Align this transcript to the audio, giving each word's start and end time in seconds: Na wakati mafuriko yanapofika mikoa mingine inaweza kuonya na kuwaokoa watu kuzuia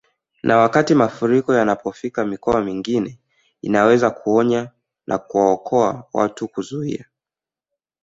Na 0.43 0.57
wakati 0.57 0.95
mafuriko 0.95 1.53
yanapofika 1.53 2.25
mikoa 2.25 2.61
mingine 2.61 3.19
inaweza 3.61 4.11
kuonya 4.11 4.71
na 5.07 5.17
kuwaokoa 5.17 6.07
watu 6.13 6.47
kuzuia 6.47 7.05